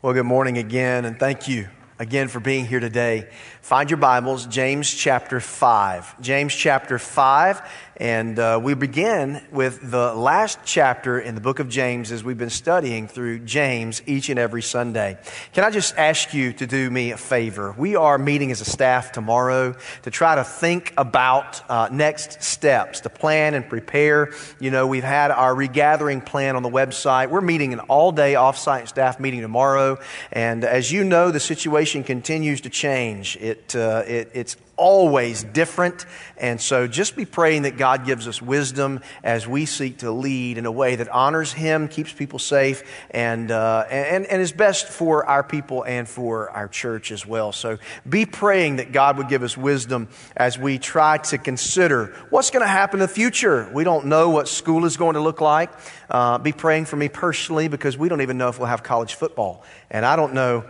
[0.00, 1.66] Well, good morning again, and thank you
[1.98, 3.28] again for being here today.
[3.62, 6.20] Find your Bibles, James chapter 5.
[6.20, 11.68] James chapter 5, and uh, we begin with the last chapter in the book of
[11.68, 15.18] James as we've been studying through James each and every Sunday.
[15.52, 17.74] Can I just ask you to do me a favor?
[17.76, 23.00] We are meeting as a staff tomorrow to try to think about uh, next steps,
[23.00, 24.32] to plan and prepare.
[24.60, 27.30] You know, we've had our regathering plan on the website.
[27.30, 29.98] We're meeting an all day offsite staff meeting tomorrow,
[30.30, 33.36] and as you know, the situation continues to change.
[33.38, 36.06] It, uh, it it's always different.
[36.38, 40.56] And so just be praying that God gives us wisdom as we seek to lead
[40.56, 44.86] in a way that honors Him, keeps people safe, and, uh, and, and is best
[44.86, 47.52] for our people and for our church as well.
[47.52, 47.78] So
[48.08, 52.64] be praying that God would give us wisdom as we try to consider what's going
[52.64, 53.68] to happen in the future.
[53.74, 55.70] We don't know what school is going to look like.
[56.08, 59.14] Uh, be praying for me personally because we don't even know if we'll have college
[59.14, 59.64] football.
[59.90, 60.64] And I don't know.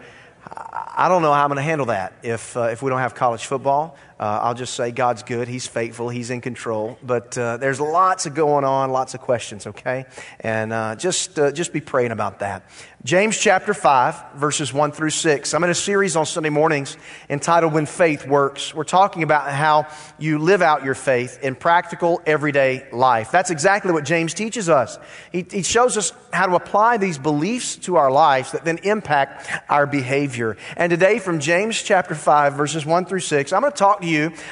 [0.47, 3.15] I don't know how I'm going to handle that if, uh, if we don't have
[3.15, 3.97] college football.
[4.19, 5.47] Uh, I'll just say God's good.
[5.47, 6.09] He's faithful.
[6.09, 6.99] He's in control.
[7.03, 10.07] But uh, there's lots of going on, lots of questions, okay?
[10.41, 12.69] And uh, just, uh, just be praying about that.
[13.05, 15.55] James chapter 5, verses 1 through 6.
[15.55, 16.97] I'm in a series on Sunday mornings
[17.31, 18.75] entitled When Faith Works.
[18.75, 19.87] We're talking about how
[20.19, 23.31] you live out your faith in practical, everyday life.
[23.31, 24.99] That's exactly what James teaches us.
[25.31, 29.49] He, he shows us how to apply these beliefs to our lives that then impact
[29.69, 30.57] our behavior.
[30.77, 34.08] And today, from James chapter 5, verses 1 through 6, I'm going to talk to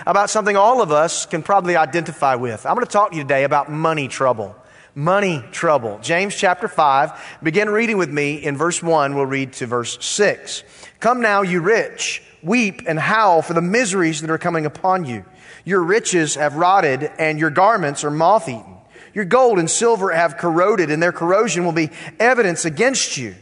[0.07, 2.67] about something all of us can probably identify with.
[2.67, 4.55] I'm going to talk to you today about money trouble.
[4.95, 5.99] Money trouble.
[6.03, 7.39] James chapter 5.
[7.43, 9.15] Begin reading with me in verse 1.
[9.15, 10.65] We'll read to verse 6.
[11.01, 15.25] Come now, you rich, weep and howl for the miseries that are coming upon you.
[15.65, 18.77] Your riches have rotted, and your garments are moth eaten.
[19.13, 21.91] Your gold and silver have corroded, and their corrosion will be
[22.21, 23.35] evidence against you,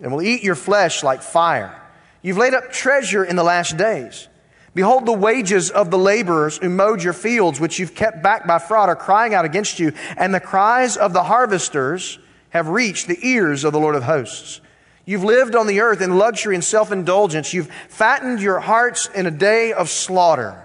[0.00, 1.80] and will eat your flesh like fire.
[2.22, 4.28] You've laid up treasure in the last days.
[4.74, 8.58] Behold, the wages of the laborers who mowed your fields, which you've kept back by
[8.58, 12.18] fraud, are crying out against you, and the cries of the harvesters
[12.50, 14.60] have reached the ears of the Lord of hosts.
[15.06, 17.52] You've lived on the earth in luxury and self indulgence.
[17.52, 20.60] You've fattened your hearts in a day of slaughter.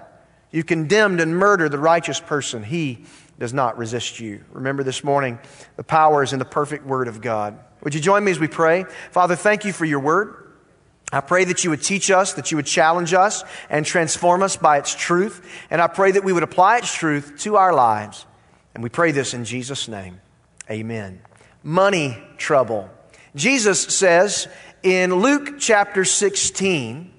[0.51, 2.63] You condemned and murdered the righteous person.
[2.63, 3.05] He
[3.37, 4.43] does not resist you.
[4.51, 5.39] Remember this morning,
[5.75, 7.59] the power is in the perfect word of God.
[7.81, 8.85] Would you join me as we pray?
[9.11, 10.38] Father, thank you for your word.
[11.11, 14.57] I pray that you would teach us, that you would challenge us and transform us
[14.57, 15.47] by its truth.
[15.71, 18.25] And I pray that we would apply its truth to our lives.
[18.75, 20.21] And we pray this in Jesus' name.
[20.69, 21.21] Amen.
[21.63, 22.89] Money trouble.
[23.35, 24.47] Jesus says
[24.83, 27.11] in Luke chapter 16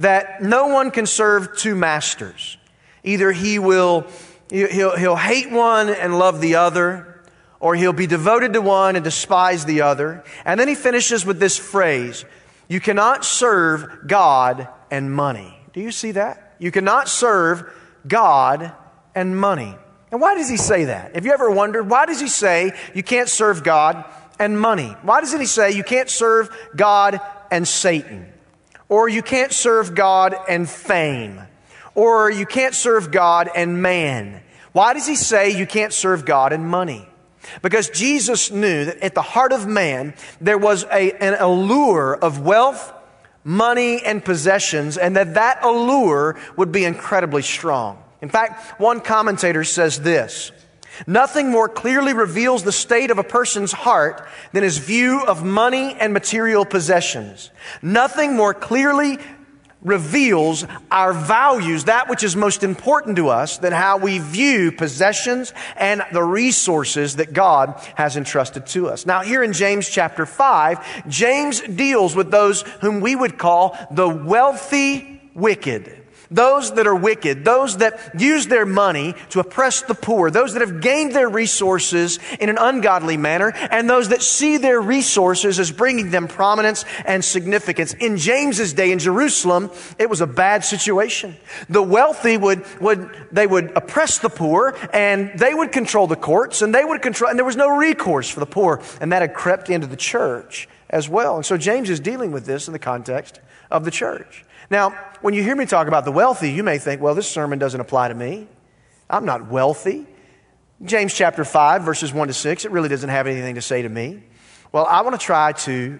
[0.00, 2.56] that no one can serve two masters.
[3.04, 4.06] Either he will,
[4.50, 7.22] he'll, he'll hate one and love the other,
[7.60, 10.24] or he'll be devoted to one and despise the other.
[10.44, 12.24] And then he finishes with this phrase
[12.68, 15.58] you cannot serve God and money.
[15.72, 16.54] Do you see that?
[16.58, 17.64] You cannot serve
[18.06, 18.72] God
[19.14, 19.74] and money.
[20.10, 21.14] And why does he say that?
[21.14, 24.04] Have you ever wondered why does he say you can't serve God
[24.38, 24.94] and money?
[25.02, 27.20] Why doesn't he say you can't serve God
[27.50, 28.32] and Satan?
[28.88, 31.40] Or you can't serve God and fame?
[31.94, 34.42] Or you can't serve God and man?
[34.72, 37.07] Why does he say you can't serve God and money?
[37.62, 42.40] Because Jesus knew that at the heart of man, there was a, an allure of
[42.40, 42.92] wealth,
[43.44, 48.02] money, and possessions, and that that allure would be incredibly strong.
[48.20, 50.52] In fact, one commentator says this
[51.06, 55.94] Nothing more clearly reveals the state of a person's heart than his view of money
[55.94, 57.50] and material possessions.
[57.82, 59.18] Nothing more clearly
[59.82, 65.52] reveals our values, that which is most important to us, than how we view possessions
[65.76, 69.06] and the resources that God has entrusted to us.
[69.06, 74.08] Now, here in James chapter 5, James deals with those whom we would call the
[74.08, 75.97] wealthy wicked.
[76.30, 80.60] Those that are wicked, those that use their money to oppress the poor, those that
[80.60, 85.72] have gained their resources in an ungodly manner, and those that see their resources as
[85.72, 87.94] bringing them prominence and significance.
[87.94, 91.34] In James's day in Jerusalem, it was a bad situation.
[91.70, 96.60] The wealthy would, would, they would oppress the poor, and they would control the courts,
[96.60, 99.32] and they would control, and there was no recourse for the poor, and that had
[99.32, 101.36] crept into the church as well.
[101.36, 104.44] And so James is dealing with this in the context of the church.
[104.70, 107.58] Now, when you hear me talk about the wealthy, you may think, well, this sermon
[107.58, 108.46] doesn't apply to me.
[109.08, 110.06] I'm not wealthy.
[110.84, 113.88] James chapter 5, verses 1 to 6, it really doesn't have anything to say to
[113.88, 114.22] me.
[114.70, 115.98] Well, I want to try to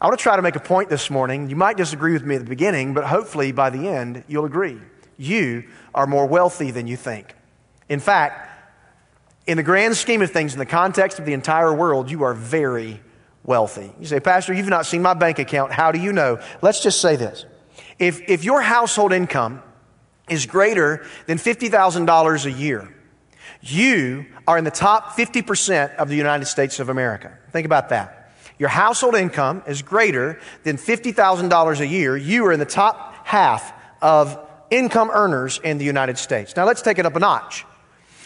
[0.00, 1.50] I want to try to make a point this morning.
[1.50, 4.78] You might disagree with me at the beginning, but hopefully by the end you'll agree.
[5.16, 7.34] You are more wealthy than you think.
[7.88, 8.48] In fact,
[9.48, 12.34] in the grand scheme of things, in the context of the entire world, you are
[12.34, 13.00] very
[13.42, 13.90] wealthy.
[13.98, 15.72] You say, Pastor, you've not seen my bank account.
[15.72, 16.38] How do you know?
[16.62, 17.44] Let's just say this.
[17.98, 19.62] If, if your household income
[20.28, 22.94] is greater than $50,000 a year,
[23.60, 27.36] you are in the top 50% of the United States of America.
[27.50, 28.32] Think about that.
[28.58, 32.16] Your household income is greater than $50,000 a year.
[32.16, 33.72] You are in the top half
[34.02, 34.38] of
[34.70, 36.56] income earners in the United States.
[36.56, 37.64] Now let's take it up a notch.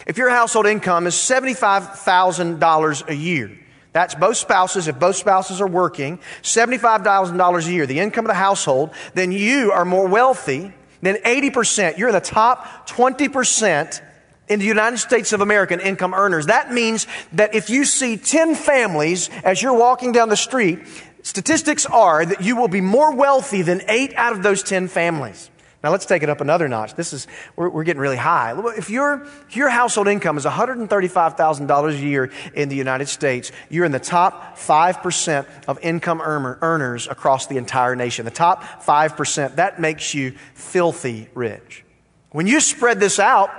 [0.06, 3.58] If your household income is $75,000 a year,
[3.92, 4.88] that's both spouses.
[4.88, 9.72] If both spouses are working, $75,000 a year, the income of the household, then you
[9.72, 10.72] are more wealthy
[11.02, 11.98] than 80%.
[11.98, 14.00] You're in the top 20%
[14.48, 16.46] in the United States of American income earners.
[16.46, 20.80] That means that if you see 10 families as you're walking down the street,
[21.22, 25.50] statistics are that you will be more wealthy than eight out of those 10 families.
[25.82, 26.94] Now let's take it up another notch.
[26.94, 27.26] This is,
[27.56, 28.54] we're, we're getting really high.
[28.76, 33.90] If your, your household income is $135,000 a year in the United States, you're in
[33.90, 38.24] the top 5% of income earner, earners across the entire nation.
[38.24, 41.84] The top 5%, that makes you filthy rich.
[42.30, 43.50] When you spread this out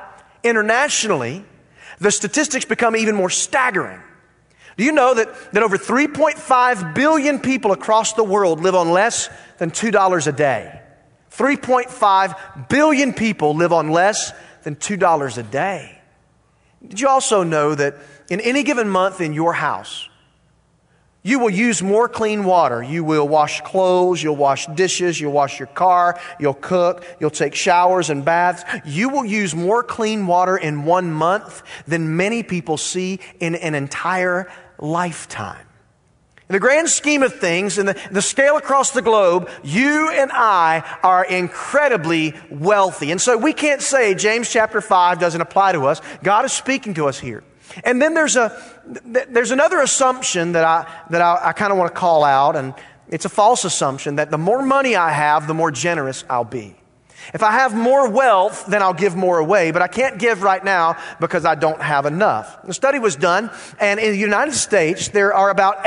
[0.44, 1.44] internationally,
[2.00, 4.00] the statistics become even more staggering.
[4.78, 9.30] Do you know that, that over 3.5 billion people across the world live on less
[9.58, 10.83] than $2 a day?
[11.38, 14.32] 3.5 billion people live on less
[14.64, 16.00] than $2 a day.
[16.88, 17.96] Did you also know that
[18.30, 20.10] in any given month in your house,
[21.26, 22.84] you will use more clean water.
[22.84, 27.56] You will wash clothes, you'll wash dishes, you'll wash your car, you'll cook, you'll take
[27.56, 28.64] showers and baths.
[28.86, 33.74] You will use more clean water in one month than many people see in an
[33.74, 35.66] entire lifetime.
[36.54, 40.30] In the grand scheme of things, in the, the scale across the globe, you and
[40.32, 43.10] I are incredibly wealthy.
[43.10, 46.00] And so we can't say James chapter 5 doesn't apply to us.
[46.22, 47.44] God is speaking to us here.
[47.84, 48.56] And then there's a,
[48.86, 52.76] there's another assumption that I, that I, I kind of want to call out, and
[53.10, 56.76] it's a false assumption that the more money I have, the more generous I'll be.
[57.34, 60.64] If I have more wealth, then I'll give more away, but I can't give right
[60.64, 62.62] now because I don't have enough.
[62.64, 63.50] The study was done,
[63.80, 65.86] and in the United States, there are about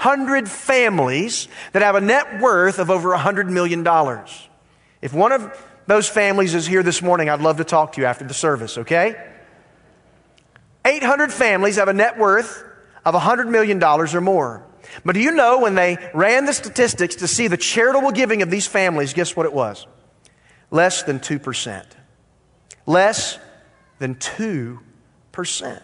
[0.00, 3.86] 800 families that have a net worth of over a $100 million.
[5.02, 8.06] If one of those families is here this morning, I'd love to talk to you
[8.06, 9.22] after the service, okay?
[10.86, 12.64] 800 families have a net worth
[13.04, 14.64] of a $100 million or more.
[15.04, 18.50] But do you know when they ran the statistics to see the charitable giving of
[18.50, 19.86] these families, guess what it was?
[20.70, 21.84] Less than 2%.
[22.86, 23.38] Less
[23.98, 25.82] than 2%.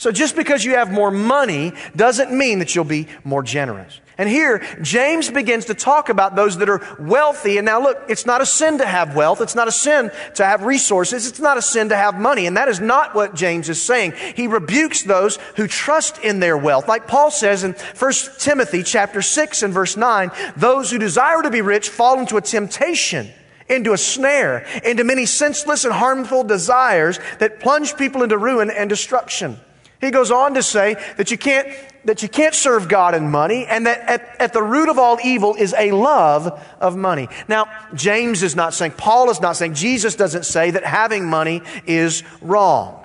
[0.00, 4.00] So just because you have more money doesn't mean that you'll be more generous.
[4.16, 7.58] And here, James begins to talk about those that are wealthy.
[7.58, 9.42] And now look, it's not a sin to have wealth.
[9.42, 11.26] It's not a sin to have resources.
[11.26, 12.46] It's not a sin to have money.
[12.46, 14.14] And that is not what James is saying.
[14.36, 16.88] He rebukes those who trust in their wealth.
[16.88, 21.50] Like Paul says in 1 Timothy chapter 6 and verse 9, those who desire to
[21.50, 23.28] be rich fall into a temptation
[23.68, 28.90] into a snare, into many senseless and harmful desires that plunge people into ruin and
[28.90, 29.56] destruction.
[30.00, 31.68] He goes on to say that you can't,
[32.06, 35.18] that you can't serve God in money and that at, at the root of all
[35.22, 36.48] evil is a love
[36.80, 37.28] of money.
[37.48, 41.62] Now, James is not saying, Paul is not saying, Jesus doesn't say that having money
[41.86, 42.96] is wrong.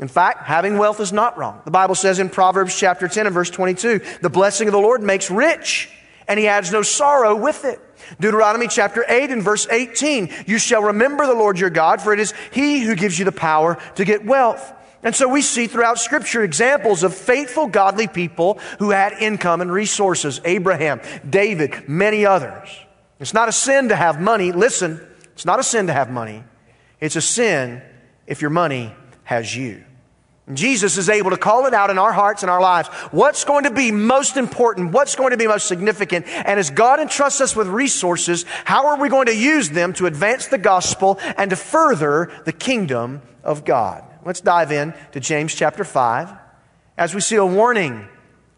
[0.00, 1.60] In fact, having wealth is not wrong.
[1.66, 5.02] The Bible says in Proverbs chapter 10 and verse 22, the blessing of the Lord
[5.02, 5.90] makes rich
[6.26, 7.78] and he adds no sorrow with it.
[8.18, 12.20] Deuteronomy chapter 8 and verse 18, you shall remember the Lord your God, for it
[12.20, 14.72] is he who gives you the power to get wealth.
[15.02, 19.72] And so we see throughout scripture examples of faithful, godly people who had income and
[19.72, 20.40] resources.
[20.44, 22.68] Abraham, David, many others.
[23.18, 24.52] It's not a sin to have money.
[24.52, 25.00] Listen,
[25.32, 26.44] it's not a sin to have money.
[27.00, 27.82] It's a sin
[28.26, 29.84] if your money has you.
[30.52, 32.88] Jesus is able to call it out in our hearts and our lives.
[33.12, 34.92] What's going to be most important?
[34.92, 36.26] What's going to be most significant?
[36.26, 40.06] And as God entrusts us with resources, how are we going to use them to
[40.06, 44.04] advance the gospel and to further the kingdom of God?
[44.24, 46.32] Let's dive in to James chapter 5
[46.98, 48.08] as we see a warning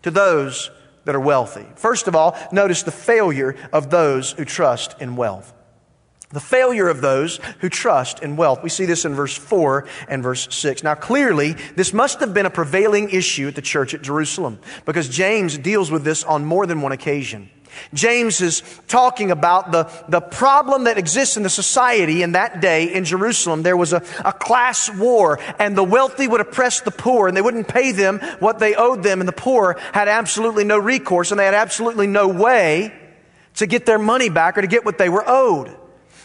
[0.03, 0.71] to those
[1.05, 1.67] that are wealthy.
[1.77, 5.53] First of all, notice the failure of those who trust in wealth.
[6.31, 8.63] The failure of those who trust in wealth.
[8.63, 10.83] We see this in verse 4 and verse 6.
[10.83, 15.09] Now, clearly, this must have been a prevailing issue at the church at Jerusalem because
[15.09, 17.51] James deals with this on more than one occasion.
[17.95, 22.93] James is talking about the, the problem that exists in the society in that day
[22.93, 23.63] in Jerusalem.
[23.63, 27.43] There was a, a class war, and the wealthy would oppress the poor, and they
[27.43, 31.41] wouldn't pay them what they owed them, and the poor had absolutely no recourse, and
[31.41, 32.93] they had absolutely no way
[33.55, 35.77] to get their money back or to get what they were owed.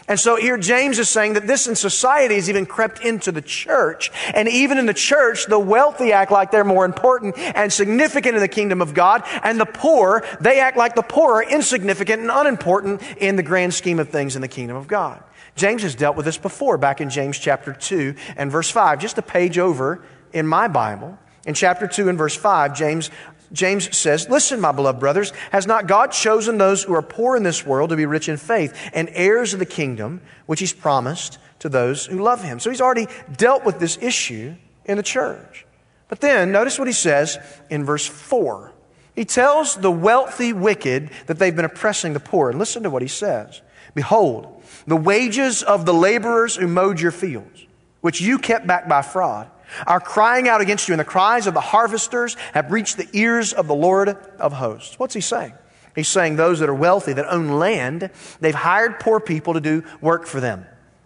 [0.08, 3.42] And so here James is saying that this in society has even crept into the
[3.42, 4.10] church.
[4.34, 8.40] And even in the church, the wealthy act like they're more important and significant in
[8.40, 9.22] the kingdom of God.
[9.42, 13.74] And the poor, they act like the poor are insignificant and unimportant in the grand
[13.74, 15.22] scheme of things in the kingdom of God.
[15.56, 19.00] James has dealt with this before back in James chapter 2 and verse 5.
[19.00, 21.18] Just a page over in my Bible.
[21.44, 23.10] In chapter 2 and verse 5, James
[23.52, 27.42] James says, Listen, my beloved brothers, has not God chosen those who are poor in
[27.42, 31.38] this world to be rich in faith and heirs of the kingdom which he's promised
[31.60, 32.60] to those who love him?
[32.60, 35.66] So he's already dealt with this issue in the church.
[36.08, 37.38] But then notice what he says
[37.70, 38.72] in verse 4.
[39.14, 42.50] He tells the wealthy wicked that they've been oppressing the poor.
[42.50, 43.62] And listen to what he says
[43.94, 47.66] Behold, the wages of the laborers who mowed your fields,
[48.00, 49.50] which you kept back by fraud,
[49.86, 53.52] are crying out against you, and the cries of the harvesters have reached the ears
[53.52, 54.08] of the Lord
[54.38, 54.98] of hosts.
[54.98, 55.54] What's he saying?
[55.94, 58.10] He's saying those that are wealthy, that own land,
[58.40, 60.64] they've hired poor people to do work for them.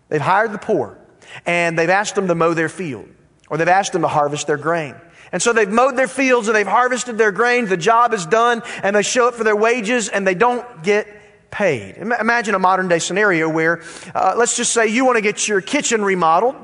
[0.08, 0.98] They've hired the poor,
[1.46, 3.08] and they've asked them to mow their field,
[3.48, 4.94] or they've asked them to harvest their grain.
[5.32, 7.64] And so they've mowed their fields and they've harvested their grain.
[7.64, 11.08] The job is done, and they show up for their wages, and they don't get
[11.50, 11.96] paid.
[11.96, 13.82] Imagine a modern day scenario where,
[14.14, 16.56] uh, let's just say you want to get your kitchen remodeled.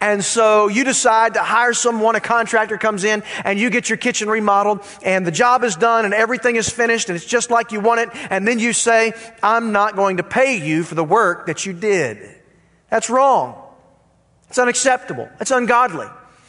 [0.00, 3.98] And so you decide to hire someone, a contractor comes in, and you get your
[3.98, 7.72] kitchen remodeled, and the job is done, and everything is finished, and it's just like
[7.72, 8.08] you want it.
[8.30, 9.12] And then you say,
[9.42, 12.18] I'm not going to pay you for the work that you did.
[12.90, 13.60] That's wrong.
[14.48, 15.28] It's unacceptable.
[15.40, 16.06] It's ungodly.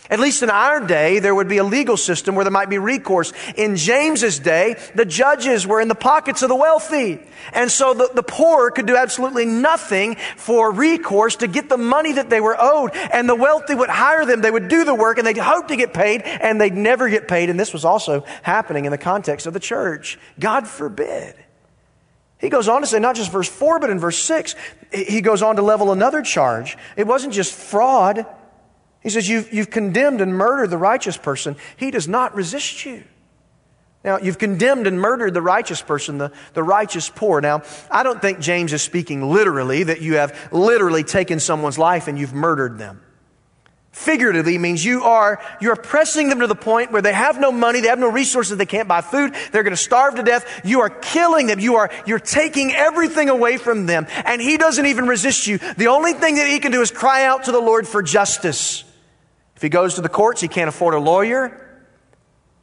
[0.09, 2.77] At least in our day, there would be a legal system where there might be
[2.77, 3.33] recourse.
[3.55, 7.19] In James's day, the judges were in the pockets of the wealthy.
[7.53, 12.13] And so the, the poor could do absolutely nothing for recourse to get the money
[12.13, 12.91] that they were owed.
[12.95, 14.41] And the wealthy would hire them.
[14.41, 17.27] They would do the work and they'd hope to get paid and they'd never get
[17.27, 17.49] paid.
[17.49, 20.19] And this was also happening in the context of the church.
[20.39, 21.35] God forbid.
[22.37, 24.55] He goes on to say, not just verse 4, but in verse 6,
[24.91, 26.77] he goes on to level another charge.
[26.95, 28.25] It wasn't just fraud.
[29.05, 31.57] He says, you've, you've condemned and murdered the righteous person.
[31.77, 33.03] He does not resist you.
[34.03, 37.39] Now, you've condemned and murdered the righteous person, the, the righteous poor.
[37.39, 42.07] Now, I don't think James is speaking literally, that you have literally taken someone's life
[42.07, 42.99] and you've murdered them.
[43.91, 47.81] Figuratively means you are, you're pressing them to the point where they have no money,
[47.81, 50.61] they have no resources, they can't buy food, they're to starve to death.
[50.63, 51.59] You are killing them.
[51.59, 54.07] You are, you're taking everything away from them.
[54.25, 55.59] And he doesn't even resist you.
[55.77, 58.83] The only thing that he can do is cry out to the Lord for justice.
[59.55, 61.61] If he goes to the courts, he can't afford a lawyer.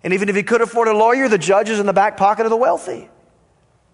[0.04, 2.44] And even if he could afford a lawyer, the judge is in the back pocket
[2.44, 3.08] of the wealthy.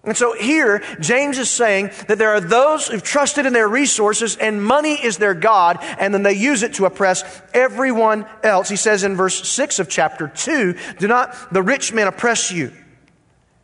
[0.03, 4.37] And so here, James is saying that there are those who've trusted in their resources
[4.37, 8.69] and money is their God, and then they use it to oppress everyone else.
[8.69, 12.71] He says in verse 6 of chapter 2, do not the rich men oppress you.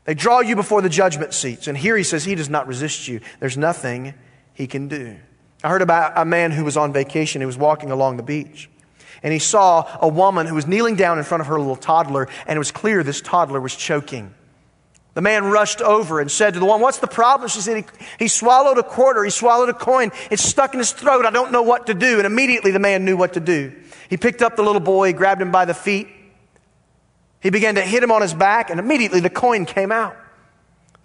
[0.04, 1.68] They draw you before the judgment seats.
[1.68, 3.22] And here he says he does not resist you.
[3.40, 4.14] There's nothing
[4.54, 5.18] he can do.
[5.64, 7.42] I heard about a man who was on vacation.
[7.42, 8.70] He was walking along the beach
[9.26, 12.30] and he saw a woman who was kneeling down in front of her little toddler,
[12.46, 14.32] and it was clear this toddler was choking.
[15.16, 17.50] The man rushed over and said to the woman, What's the problem?
[17.50, 17.86] She said, he,
[18.20, 21.52] he swallowed a quarter, he swallowed a coin, it's stuck in his throat, I don't
[21.52, 22.18] know what to do.
[22.20, 23.74] And immediately the man knew what to do.
[24.12, 26.08] He picked up the little boy, grabbed him by the feet,
[27.42, 30.16] he began to hit him on his back, and immediately the coin came out.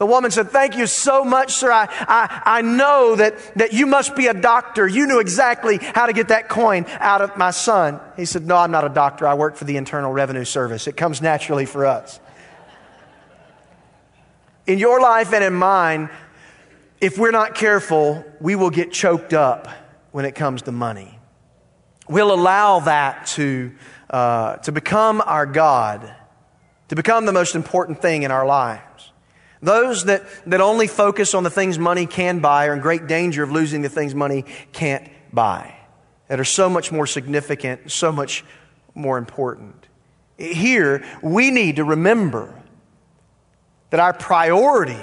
[0.01, 1.71] The woman said, Thank you so much, sir.
[1.71, 4.89] I, I, I know that, that you must be a doctor.
[4.89, 8.01] You knew exactly how to get that coin out of my son.
[8.17, 9.27] He said, No, I'm not a doctor.
[9.27, 10.87] I work for the Internal Revenue Service.
[10.87, 12.19] It comes naturally for us.
[14.67, 16.09] In your life and in mine,
[17.03, 19.69] if we're not careful, we will get choked up
[20.13, 21.19] when it comes to money.
[22.09, 23.73] We'll allow that to,
[24.09, 26.11] uh, to become our God,
[26.89, 28.81] to become the most important thing in our life.
[29.63, 33.43] Those that, that only focus on the things money can buy are in great danger
[33.43, 35.75] of losing the things money can't buy,
[36.29, 38.45] that are so much more significant, so much
[38.95, 39.89] more important.
[40.39, 42.55] Here, we need to remember
[43.91, 44.97] that our priority,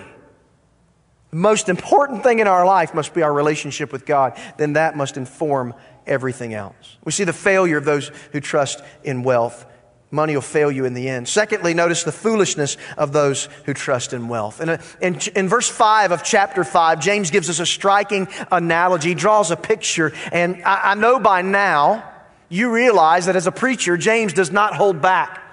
[1.30, 4.40] the most important thing in our life, must be our relationship with God.
[4.58, 5.76] Then that must inform
[6.08, 6.98] everything else.
[7.04, 9.66] We see the failure of those who trust in wealth
[10.10, 11.28] Money will fail you in the end.
[11.28, 14.62] Secondly, notice the foolishness of those who trust in wealth.
[14.62, 19.52] And in, in, verse 5 of chapter 5, James gives us a striking analogy, draws
[19.52, 20.14] a picture.
[20.32, 22.10] And I, I know by now
[22.48, 25.44] you realize that as a preacher, James does not hold back.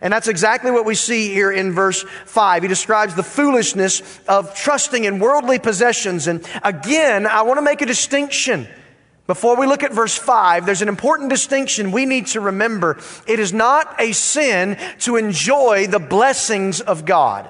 [0.00, 2.62] And that's exactly what we see here in verse 5.
[2.62, 6.28] He describes the foolishness of trusting in worldly possessions.
[6.28, 8.68] And again, I want to make a distinction
[9.26, 12.98] before we look at verse 5, there's an important distinction we need to remember.
[13.26, 17.48] It is not a sin to enjoy the blessings of God.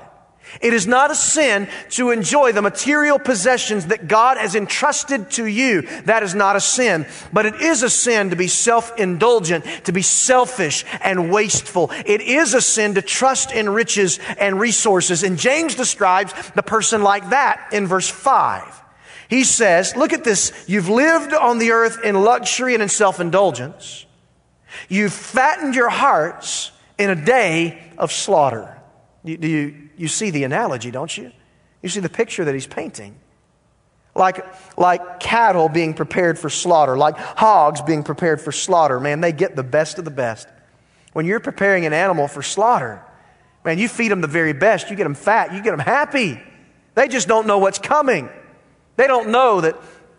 [0.61, 5.47] It is not a sin to enjoy the material possessions that God has entrusted to
[5.47, 5.83] you.
[6.05, 7.07] That is not a sin.
[7.33, 11.91] But it is a sin to be self-indulgent, to be selfish and wasteful.
[12.07, 15.25] It is a sin to trust in riches and resources.
[15.25, 18.84] And James describes the person like that in verse 5.
[19.29, 20.53] He says, look at this.
[20.67, 24.07] You've lived on the earth in luxury and in self-indulgence.
[24.89, 28.81] You've fattened your hearts in a day of slaughter.
[29.25, 31.33] Do you, you see the analogy, don't you?
[31.83, 33.17] You see the picture that he's painting.
[34.15, 34.45] Like,
[34.79, 39.01] like cattle being prepared for slaughter, like hogs being prepared for slaughter.
[39.01, 40.47] Man, they get the best of the best.
[41.15, 43.03] When you're preparing an animal for slaughter,
[43.65, 44.91] man, you feed them the very best.
[44.91, 46.41] You get them fat, you get them happy.
[46.95, 48.29] They just don't know what's coming.
[48.97, 49.77] They don't know that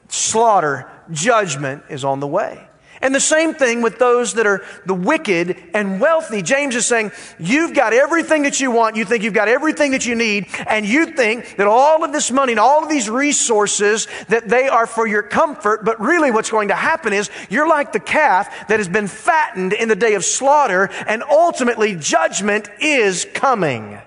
[0.09, 2.67] slaughter, judgment is on the way.
[3.01, 6.41] And the same thing with those that are the wicked and wealthy.
[6.41, 8.95] James is saying, you've got everything that you want.
[8.95, 10.47] You think you've got everything that you need.
[10.65, 14.69] And you think that all of this money and all of these resources, that they
[14.69, 15.83] are for your comfort.
[15.83, 19.73] But really what's going to happen is you're like the calf that has been fattened
[19.73, 20.89] in the day of slaughter.
[21.05, 23.99] And ultimately judgment is coming.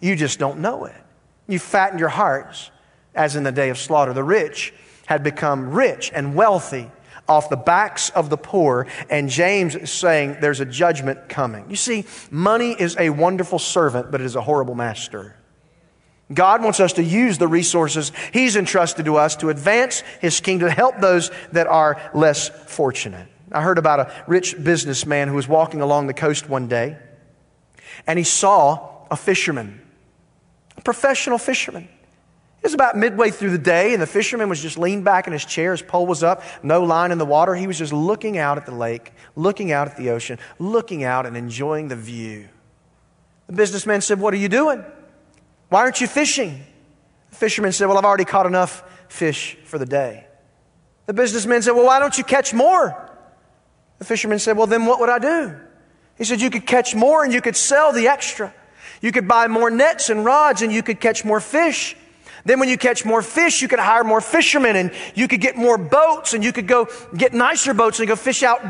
[0.00, 0.96] You just don't know it.
[1.46, 2.71] You fatten your hearts
[3.14, 4.12] as in the day of slaughter.
[4.12, 4.72] The rich
[5.06, 6.90] had become rich and wealthy
[7.28, 8.86] off the backs of the poor.
[9.10, 11.68] And James is saying there's a judgment coming.
[11.70, 15.36] You see, money is a wonderful servant, but it is a horrible master.
[16.32, 20.68] God wants us to use the resources He's entrusted to us to advance His kingdom,
[20.68, 23.28] to help those that are less fortunate.
[23.52, 26.96] I heard about a rich businessman who was walking along the coast one day,
[28.06, 29.80] and he saw a fisherman,
[30.76, 31.88] a professional fisherman.
[32.62, 35.32] It was about midway through the day, and the fisherman was just leaned back in
[35.32, 35.72] his chair.
[35.72, 37.56] His pole was up, no line in the water.
[37.56, 41.26] He was just looking out at the lake, looking out at the ocean, looking out
[41.26, 42.48] and enjoying the view.
[43.48, 44.84] The businessman said, What are you doing?
[45.70, 46.62] Why aren't you fishing?
[47.30, 50.24] The fisherman said, Well, I've already caught enough fish for the day.
[51.06, 53.10] The businessman said, Well, why don't you catch more?
[53.98, 55.56] The fisherman said, Well, then what would I do?
[56.16, 58.54] He said, You could catch more and you could sell the extra.
[59.00, 61.96] You could buy more nets and rods and you could catch more fish.
[62.44, 65.56] Then when you catch more fish, you could hire more fishermen and you could get
[65.56, 68.60] more boats and you could go get nicer boats and go fish out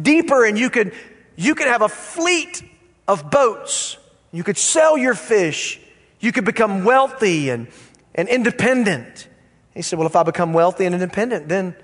[0.00, 0.94] deeper and you could,
[1.36, 2.62] you could have a fleet
[3.06, 3.98] of boats.
[4.32, 5.80] You could sell your fish.
[6.20, 7.68] You could become wealthy and,
[8.14, 9.28] and independent.
[9.74, 11.76] He said, well, if I become wealthy and independent, then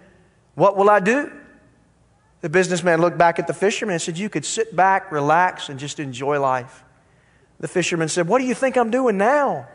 [0.54, 1.30] what will I do?
[2.40, 5.78] The businessman looked back at the fisherman and said, you could sit back, relax, and
[5.78, 6.84] just enjoy life.
[7.60, 9.68] The fisherman said, what do you think I'm doing now?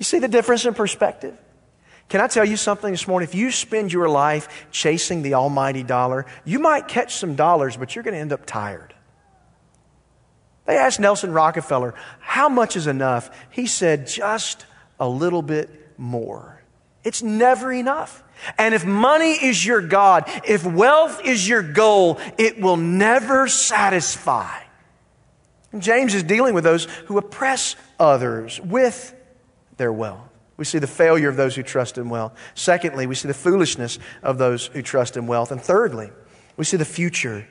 [0.00, 1.36] You see the difference in perspective?
[2.08, 3.28] Can I tell you something this morning?
[3.28, 7.94] If you spend your life chasing the almighty dollar, you might catch some dollars, but
[7.94, 8.94] you're going to end up tired.
[10.64, 13.30] They asked Nelson Rockefeller, How much is enough?
[13.50, 14.64] He said, Just
[14.98, 16.62] a little bit more.
[17.04, 18.24] It's never enough.
[18.56, 24.62] And if money is your God, if wealth is your goal, it will never satisfy.
[25.72, 29.14] And James is dealing with those who oppress others with
[29.80, 30.28] their wealth.
[30.58, 32.34] We see the failure of those who trust in wealth.
[32.54, 35.50] Secondly, we see the foolishness of those who trust in wealth.
[35.52, 36.10] And thirdly,
[36.58, 37.48] we see the future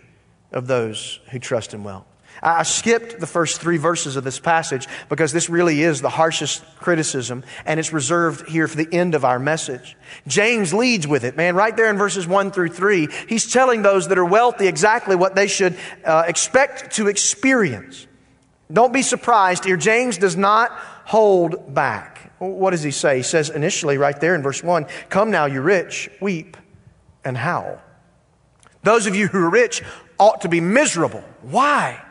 [0.52, 2.06] of those who trust in wealth.
[2.44, 6.64] I skipped the first three verses of this passage because this really is the harshest
[6.78, 9.98] criticism and it's reserved here for the end of our message.
[10.28, 13.10] James leads with it, man, right there in verses one through three.
[13.28, 18.06] He's telling those that are wealthy exactly what they should uh, expect to experience.
[18.72, 19.78] Don't be surprised here.
[19.78, 20.70] James does not
[21.06, 22.19] hold back.
[22.40, 23.18] What does he say?
[23.18, 26.58] He says initially, right there in verse 1 Come now, you rich, weep
[27.24, 27.82] and howl.
[28.84, 29.84] Those of you who are rich
[30.18, 31.24] ought to be miserable.
[31.42, 32.02] Why?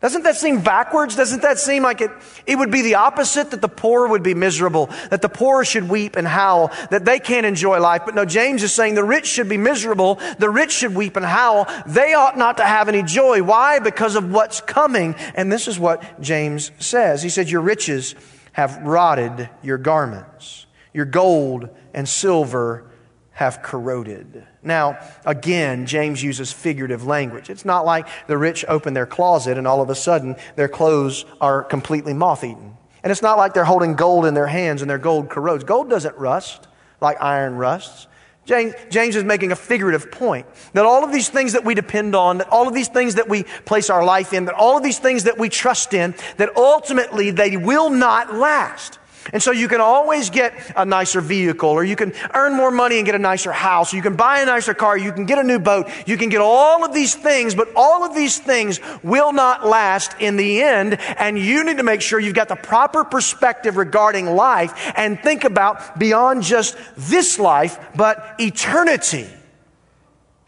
[0.00, 1.16] Doesn't that seem backwards?
[1.16, 2.12] Doesn't that seem like it,
[2.46, 5.88] it would be the opposite that the poor would be miserable, that the poor should
[5.88, 8.02] weep and howl, that they can't enjoy life?
[8.04, 11.26] But no, James is saying the rich should be miserable, the rich should weep and
[11.26, 11.66] howl.
[11.84, 13.42] They ought not to have any joy.
[13.42, 13.80] Why?
[13.80, 15.16] Because of what's coming.
[15.34, 17.20] And this is what James says.
[17.20, 18.14] He said, Your riches
[18.58, 20.66] have rotted your garments.
[20.92, 22.90] Your gold and silver
[23.30, 24.44] have corroded.
[24.64, 27.50] Now, again, James uses figurative language.
[27.50, 31.24] It's not like the rich open their closet and all of a sudden their clothes
[31.40, 32.76] are completely moth eaten.
[33.04, 35.62] And it's not like they're holding gold in their hands and their gold corrodes.
[35.62, 36.66] Gold doesn't rust
[37.00, 38.07] like iron rusts.
[38.48, 42.38] James, is making a figurative point that all of these things that we depend on,
[42.38, 44.98] that all of these things that we place our life in, that all of these
[44.98, 48.98] things that we trust in, that ultimately they will not last.
[49.32, 52.96] And so you can always get a nicer vehicle, or you can earn more money
[52.96, 55.38] and get a nicer house, or you can buy a nicer car, you can get
[55.38, 58.80] a new boat, you can get all of these things, but all of these things
[59.02, 60.98] will not last in the end.
[61.18, 65.44] And you need to make sure you've got the proper perspective regarding life and think
[65.44, 69.28] about beyond just this life, but eternity.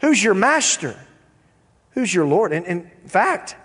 [0.01, 0.97] Who's your master?
[1.91, 2.53] Who's your Lord?
[2.53, 3.55] And in fact,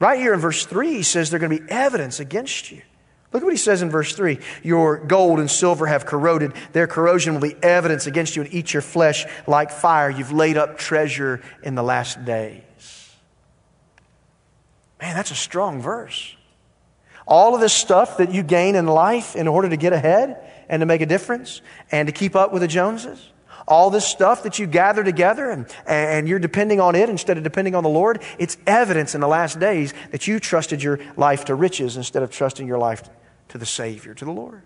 [0.00, 2.82] right here in verse 3, he says there's going to be evidence against you.
[3.32, 6.52] Look at what he says in verse 3 Your gold and silver have corroded.
[6.72, 10.10] Their corrosion will be evidence against you and eat your flesh like fire.
[10.10, 12.62] You've laid up treasure in the last days.
[15.00, 16.36] Man, that's a strong verse.
[17.26, 20.36] All of this stuff that you gain in life in order to get ahead
[20.68, 23.30] and to make a difference and to keep up with the Joneses,
[23.66, 27.44] all this stuff that you gather together and, and you're depending on it instead of
[27.44, 31.46] depending on the Lord, it's evidence in the last days that you trusted your life
[31.46, 33.08] to riches instead of trusting your life
[33.52, 34.62] to the Savior, to the Lord.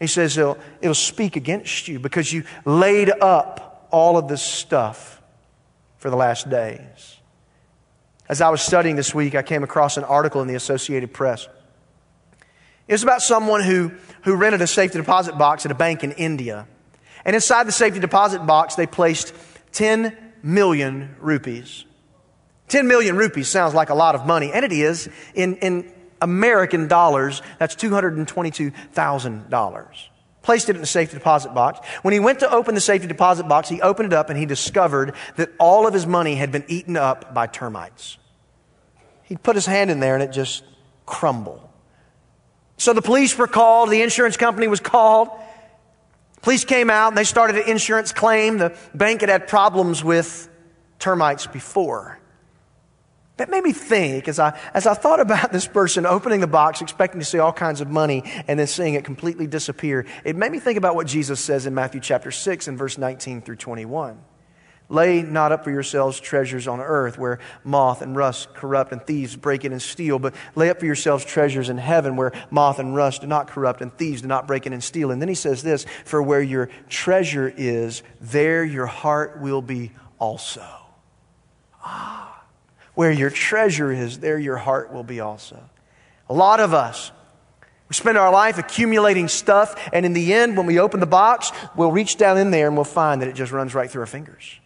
[0.00, 5.22] He says it'll, it'll speak against you because you laid up all of this stuff
[5.98, 7.18] for the last days.
[8.28, 11.46] As I was studying this week, I came across an article in the Associated Press.
[12.88, 16.10] It was about someone who, who rented a safety deposit box at a bank in
[16.12, 16.66] India.
[17.24, 19.32] And inside the safety deposit box, they placed
[19.70, 21.84] 10 million rupees.
[22.66, 25.08] 10 million rupees sounds like a lot of money, and it is.
[25.34, 29.86] In, in American dollars, that's $222,000.
[30.42, 31.86] Placed it in the safety deposit box.
[32.02, 34.46] When he went to open the safety deposit box, he opened it up and he
[34.46, 38.16] discovered that all of his money had been eaten up by termites.
[39.22, 40.64] He put his hand in there and it just
[41.06, 41.60] crumbled.
[42.78, 45.28] So the police were called, the insurance company was called.
[46.40, 48.56] Police came out and they started an insurance claim.
[48.56, 50.48] The bank had had problems with
[50.98, 52.19] termites before.
[53.40, 56.82] That made me think as I, as I thought about this person opening the box,
[56.82, 60.04] expecting to see all kinds of money, and then seeing it completely disappear.
[60.24, 63.40] It made me think about what Jesus says in Matthew chapter 6 and verse 19
[63.40, 64.20] through 21.
[64.90, 69.36] Lay not up for yourselves treasures on earth where moth and rust corrupt and thieves
[69.36, 72.94] break in and steal, but lay up for yourselves treasures in heaven where moth and
[72.94, 75.10] rust do not corrupt and thieves do not break in and steal.
[75.10, 79.92] And then he says this For where your treasure is, there your heart will be
[80.18, 80.66] also.
[81.82, 82.29] Ah.
[83.00, 85.58] Where your treasure is, there your heart will be also.
[86.28, 87.10] A lot of us,
[87.88, 91.50] we spend our life accumulating stuff, and in the end, when we open the box,
[91.74, 94.06] we'll reach down in there and we'll find that it just runs right through our
[94.06, 94.60] fingers.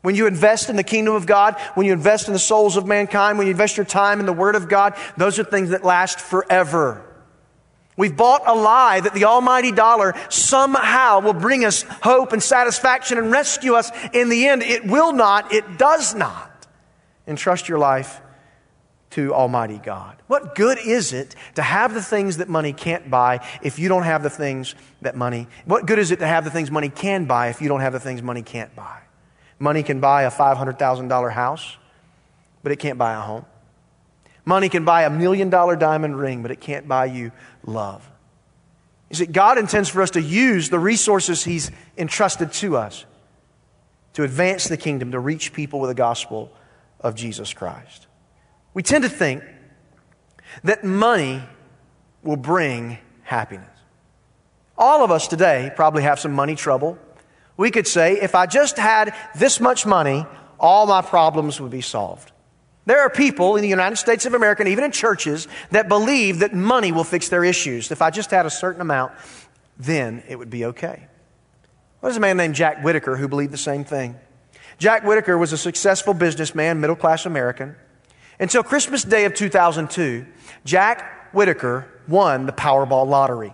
[0.00, 2.86] When you invest in the kingdom of God, when you invest in the souls of
[2.86, 5.84] mankind, when you invest your time in the Word of God, those are things that
[5.84, 7.04] last forever.
[7.98, 13.18] We've bought a lie that the almighty dollar somehow will bring us hope and satisfaction
[13.18, 14.62] and rescue us in the end.
[14.62, 16.47] It will not, it does not
[17.28, 18.20] entrust your life
[19.10, 20.16] to Almighty God.
[20.26, 24.02] What good is it to have the things that money can't buy if you don't
[24.02, 27.24] have the things that money, what good is it to have the things money can
[27.24, 29.00] buy if you don't have the things money can't buy?
[29.58, 31.76] Money can buy a $500,000 house,
[32.62, 33.44] but it can't buy a home.
[34.44, 37.32] Money can buy a million dollar diamond ring, but it can't buy you
[37.64, 38.08] love.
[39.10, 43.04] You see, God intends for us to use the resources He's entrusted to us
[44.14, 46.52] to advance the kingdom, to reach people with the gospel
[47.00, 48.06] of Jesus Christ.
[48.74, 49.42] We tend to think
[50.64, 51.42] that money
[52.22, 53.68] will bring happiness.
[54.76, 56.98] All of us today probably have some money trouble.
[57.56, 60.24] We could say, if I just had this much money,
[60.60, 62.32] all my problems would be solved.
[62.86, 66.38] There are people in the United States of America and even in churches that believe
[66.38, 67.90] that money will fix their issues.
[67.90, 69.12] If I just had a certain amount,
[69.78, 71.06] then it would be okay.
[72.00, 74.16] There's a man named Jack Whittaker who believed the same thing.
[74.78, 77.74] Jack Whittaker was a successful businessman, middle class American.
[78.40, 80.24] Until Christmas Day of 2002,
[80.64, 83.52] Jack Whittaker won the Powerball lottery.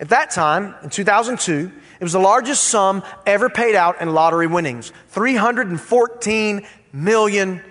[0.00, 4.46] At that time, in 2002, it was the largest sum ever paid out in lottery
[4.46, 7.62] winnings $314 million.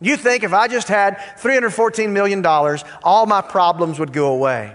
[0.00, 2.44] You think if I just had $314 million,
[3.02, 4.74] all my problems would go away.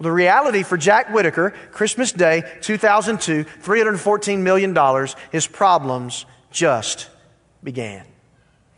[0.00, 7.10] The reality for Jack Whittaker, Christmas Day 2002, $314 million, his problems just
[7.62, 8.06] began.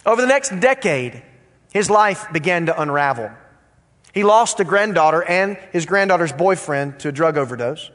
[0.05, 1.23] Over the next decade,
[1.73, 3.31] his life began to unravel.
[4.13, 7.93] He lost a granddaughter and his granddaughter's boyfriend to a drug overdose.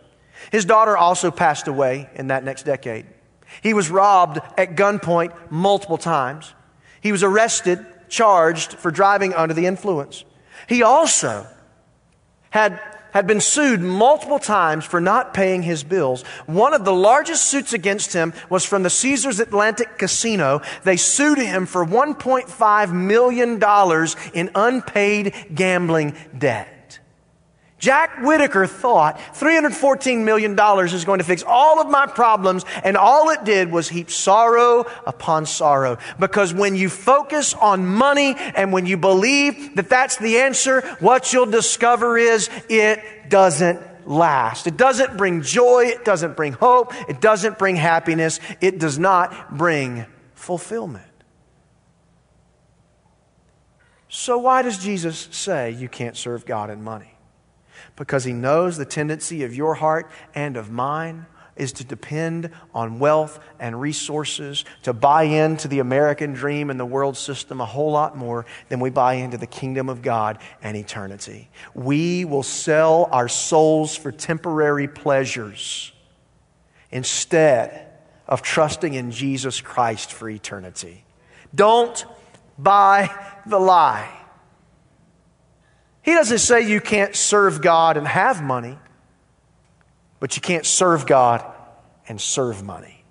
[0.51, 3.05] His daughter also passed away in that next decade.
[3.61, 6.53] He was robbed at gunpoint multiple times.
[7.01, 10.23] He was arrested, charged for driving under the influence.
[10.67, 11.45] He also
[12.49, 12.79] had
[13.17, 16.21] had been sued multiple times for not paying his bills.
[16.45, 20.61] One of the largest suits against him was from the Caesars Atlantic Casino.
[20.83, 23.59] They sued him for $1.5 million
[24.35, 26.76] in unpaid gambling debt.
[27.79, 33.29] Jack Whittaker thought $314 million is going to fix all of my problems, and all
[33.29, 35.97] it did was heap sorrow upon sorrow.
[36.19, 41.31] Because when you focus on money and when you believe that that's the answer, what
[41.31, 44.65] you'll discover is it doesn't last.
[44.65, 49.55] It doesn't bring joy, it doesn't bring hope, it doesn't bring happiness, it does not
[49.55, 51.03] bring fulfillment.
[54.09, 57.16] So, why does Jesus say you can't serve God and money?
[57.97, 61.25] Because he knows the tendency of your heart and of mine
[61.57, 66.85] is to depend on wealth and resources, to buy into the American dream and the
[66.85, 70.77] world system a whole lot more than we buy into the kingdom of God and
[70.77, 71.49] eternity.
[71.73, 75.91] We will sell our souls for temporary pleasures
[76.91, 77.91] instead
[78.27, 81.03] of trusting in Jesus Christ for eternity.
[81.55, 82.05] Don't
[82.57, 83.09] buy
[83.45, 84.16] the lie.
[86.07, 88.77] He doesn't say you can't serve God and have money,
[90.21, 91.43] but you can't serve God
[92.07, 93.03] and serve money.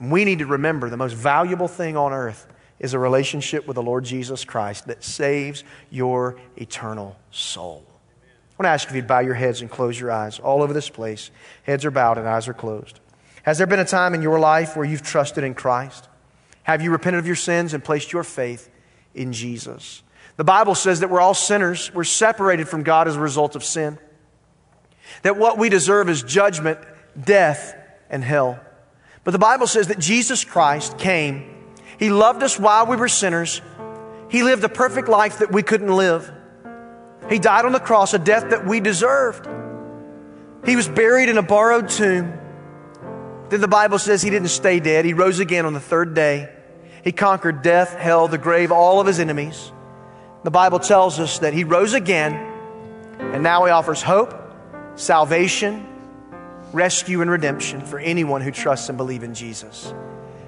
[0.00, 2.48] we need to remember the most valuable thing on earth
[2.80, 7.84] is a relationship with the Lord Jesus Christ that saves your eternal soul.
[7.86, 10.72] I want to ask if you'd bow your heads and close your eyes all over
[10.72, 11.30] this place.
[11.62, 12.98] Heads are bowed and eyes are closed.
[13.44, 16.08] Has there been a time in your life where you've trusted in Christ?
[16.64, 18.68] Have you repented of your sins and placed your faith
[19.14, 20.02] in Jesus?
[20.38, 21.92] The Bible says that we're all sinners.
[21.92, 23.98] We're separated from God as a result of sin.
[25.22, 26.78] That what we deserve is judgment,
[27.20, 27.74] death,
[28.08, 28.60] and hell.
[29.24, 31.74] But the Bible says that Jesus Christ came.
[31.98, 33.60] He loved us while we were sinners.
[34.30, 36.32] He lived a perfect life that we couldn't live.
[37.28, 39.44] He died on the cross, a death that we deserved.
[40.64, 42.32] He was buried in a borrowed tomb.
[43.48, 45.04] Then the Bible says he didn't stay dead.
[45.04, 46.48] He rose again on the third day.
[47.02, 49.72] He conquered death, hell, the grave, all of his enemies.
[50.44, 52.34] The Bible tells us that He rose again,
[53.18, 54.34] and now He offers hope,
[54.94, 55.86] salvation,
[56.72, 59.92] rescue, and redemption for anyone who trusts and believes in Jesus.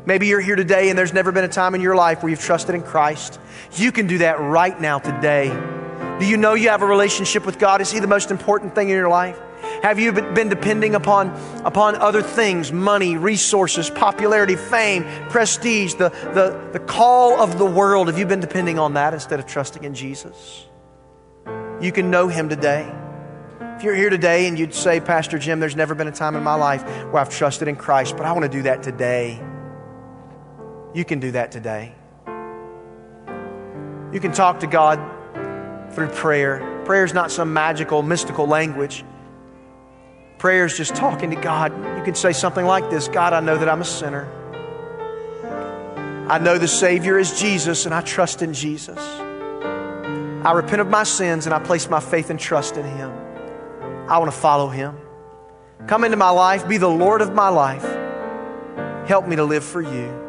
[0.07, 2.41] Maybe you're here today and there's never been a time in your life where you've
[2.41, 3.39] trusted in Christ.
[3.75, 5.49] You can do that right now today.
[6.19, 7.81] Do you know you have a relationship with God?
[7.81, 9.39] Is He the most important thing in your life?
[9.83, 11.31] Have you been depending upon,
[11.65, 18.09] upon other things, money, resources, popularity, fame, prestige, the, the, the call of the world?
[18.09, 20.67] Have you been depending on that instead of trusting in Jesus?
[21.81, 22.93] You can know Him today.
[23.77, 26.43] If you're here today and you'd say, Pastor Jim, there's never been a time in
[26.43, 29.43] my life where I've trusted in Christ, but I want to do that today.
[30.93, 31.95] You can do that today.
[34.13, 34.99] You can talk to God
[35.95, 36.83] through prayer.
[36.85, 39.05] Prayer is not some magical, mystical language.
[40.41, 41.71] Prayer is just talking to God.
[41.99, 44.27] You can say something like this God, I know that I'm a sinner.
[46.31, 48.97] I know the Savior is Jesus, and I trust in Jesus.
[48.97, 53.11] I repent of my sins and I place my faith and trust in Him.
[54.09, 54.97] I want to follow Him.
[55.87, 57.85] Come into my life, be the Lord of my life.
[59.07, 60.20] Help me to live for you.